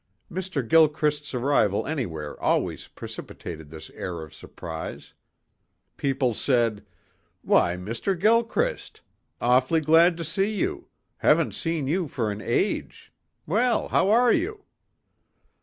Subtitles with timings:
[0.31, 0.67] Mr.
[0.67, 5.13] Gilchrist's arrival anywhere always precipitated this air of surprise.
[5.95, 6.83] People said,
[7.43, 8.19] "Why, Mr.
[8.19, 9.01] Gilchrist!
[9.39, 10.87] Awfully glad to see you!
[11.17, 13.13] Haven't seen you for an age.
[13.45, 13.89] Well!
[13.89, 14.65] How are you?"